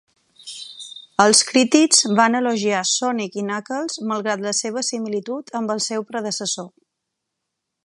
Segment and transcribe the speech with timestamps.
[1.25, 6.73] Els crítics van elogiar "Sonic i Knuckles", malgrat la seva similitud amb el seu predecessor.